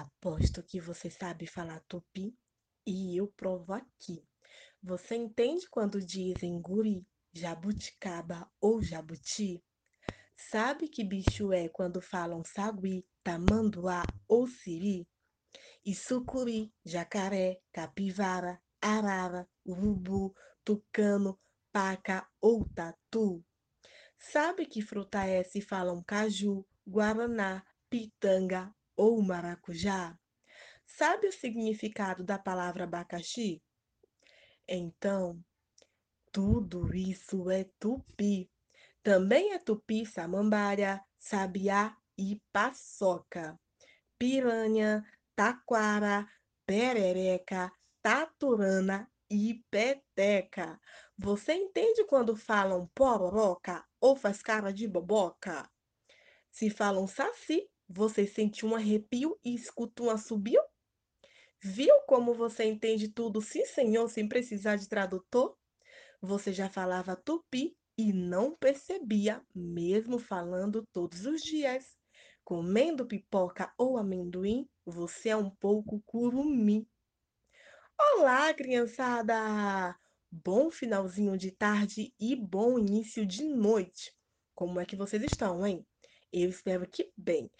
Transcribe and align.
Aposto 0.00 0.62
que 0.62 0.80
você 0.80 1.10
sabe 1.10 1.46
falar 1.46 1.80
tupi 1.80 2.34
e 2.86 3.18
eu 3.18 3.28
provo 3.36 3.74
aqui. 3.74 4.26
Você 4.82 5.14
entende 5.14 5.68
quando 5.68 6.00
dizem 6.00 6.58
guri, 6.58 7.06
jabuticaba 7.34 8.50
ou 8.58 8.82
jabuti? 8.82 9.62
Sabe 10.34 10.88
que 10.88 11.04
bicho 11.04 11.52
é 11.52 11.68
quando 11.68 12.00
falam 12.00 12.42
sagui, 12.42 13.06
tamanduá 13.22 14.02
ou 14.26 14.46
siri? 14.46 15.06
E 15.84 15.94
sucuri, 15.94 16.72
jacaré, 16.82 17.60
capivara, 17.70 18.58
arara, 18.80 19.46
urubu, 19.66 20.34
tucano, 20.64 21.38
paca 21.70 22.26
ou 22.40 22.66
tatu? 22.70 23.44
Sabe 24.18 24.64
que 24.64 24.80
fruta 24.80 25.26
é 25.26 25.42
se 25.44 25.60
falam 25.60 26.02
caju, 26.02 26.66
guaraná, 26.86 27.62
pitanga 27.90 28.74
ou 29.00 29.22
maracujá? 29.22 30.14
Sabe 30.84 31.26
o 31.26 31.32
significado 31.32 32.22
da 32.22 32.38
palavra 32.38 32.84
abacaxi? 32.84 33.62
Então, 34.68 35.42
tudo 36.30 36.94
isso 36.94 37.50
é 37.50 37.64
tupi. 37.78 38.50
Também 39.02 39.54
é 39.54 39.58
tupi 39.58 40.04
samambaia, 40.04 41.02
sabiá 41.18 41.96
e 42.18 42.42
paçoca. 42.52 43.58
Piranha, 44.18 45.02
taquara, 45.34 46.28
perereca, 46.66 47.72
taturana 48.02 49.10
e 49.30 49.64
peteca. 49.70 50.78
Você 51.16 51.54
entende 51.54 52.04
quando 52.04 52.36
falam 52.36 52.86
pororoca 52.94 53.82
ou 53.98 54.14
faz 54.14 54.42
cara 54.42 54.70
de 54.70 54.86
boboca? 54.86 55.66
Se 56.50 56.68
falam 56.68 57.06
saci, 57.06 57.66
você 57.92 58.24
sente 58.24 58.64
um 58.64 58.76
arrepio 58.76 59.36
e 59.44 59.52
escuta 59.52 60.04
um 60.04 60.10
assobio? 60.10 60.62
Viu 61.60 61.92
como 62.06 62.32
você 62.32 62.62
entende 62.64 63.08
tudo, 63.08 63.42
sim 63.42 63.66
senhor, 63.66 64.08
sem 64.08 64.28
precisar 64.28 64.76
de 64.76 64.88
tradutor? 64.88 65.58
Você 66.22 66.52
já 66.52 66.70
falava 66.70 67.16
tupi 67.16 67.76
e 67.98 68.12
não 68.12 68.54
percebia, 68.54 69.44
mesmo 69.52 70.20
falando 70.20 70.86
todos 70.92 71.26
os 71.26 71.42
dias. 71.42 71.98
Comendo 72.44 73.06
pipoca 73.06 73.72
ou 73.76 73.98
amendoim, 73.98 74.68
você 74.86 75.30
é 75.30 75.36
um 75.36 75.50
pouco 75.50 76.00
curumim. 76.06 76.86
Olá, 77.98 78.54
criançada! 78.54 79.98
Bom 80.30 80.70
finalzinho 80.70 81.36
de 81.36 81.50
tarde 81.50 82.14
e 82.20 82.36
bom 82.36 82.78
início 82.78 83.26
de 83.26 83.42
noite. 83.44 84.14
Como 84.54 84.78
é 84.78 84.86
que 84.86 84.94
vocês 84.94 85.22
estão, 85.24 85.66
hein? 85.66 85.84
Eu 86.32 86.48
espero 86.48 86.88
que 86.88 87.10
bem. 87.16 87.50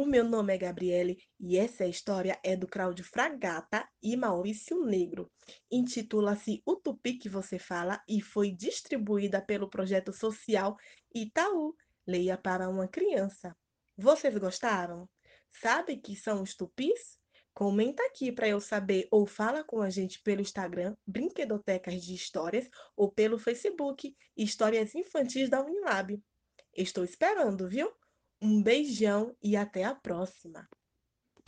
O 0.00 0.06
meu 0.06 0.24
nome 0.24 0.54
é 0.54 0.56
Gabriele 0.56 1.18
e 1.38 1.58
essa 1.58 1.84
história 1.84 2.40
é 2.42 2.56
do 2.56 2.66
Cláudio 2.66 3.04
Fragata 3.04 3.86
e 4.02 4.16
Maurício 4.16 4.82
Negro. 4.82 5.30
Intitula-se 5.70 6.62
O 6.64 6.74
Tupi 6.74 7.18
que 7.18 7.28
você 7.28 7.58
fala 7.58 8.02
e 8.08 8.22
foi 8.22 8.50
distribuída 8.50 9.42
pelo 9.42 9.68
projeto 9.68 10.10
social 10.10 10.74
Itaú. 11.14 11.76
Leia 12.06 12.38
para 12.38 12.70
uma 12.70 12.88
criança. 12.88 13.54
Vocês 13.94 14.34
gostaram? 14.38 15.06
Sabe 15.52 15.98
que 15.98 16.16
são 16.16 16.40
os 16.40 16.54
tupis? 16.54 17.18
Comenta 17.52 18.02
aqui 18.06 18.32
para 18.32 18.48
eu 18.48 18.58
saber 18.58 19.06
ou 19.10 19.26
fala 19.26 19.62
com 19.62 19.82
a 19.82 19.90
gente 19.90 20.22
pelo 20.22 20.40
Instagram 20.40 20.96
Brinquedotecas 21.06 22.02
de 22.02 22.14
Histórias 22.14 22.70
ou 22.96 23.12
pelo 23.12 23.38
Facebook 23.38 24.16
Histórias 24.34 24.94
Infantis 24.94 25.50
da 25.50 25.62
Unilab. 25.62 26.18
Estou 26.74 27.04
esperando, 27.04 27.68
viu? 27.68 27.92
Um 28.42 28.62
beijão 28.62 29.36
e 29.42 29.56
até 29.56 29.84
a 29.84 29.94
próxima! 29.94 30.66